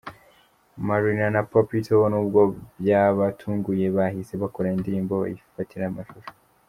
[0.87, 2.41] Marina na Papito nubwo
[2.79, 6.31] byabatunguye bahise bakorana indirimbo bayifatira amashusho.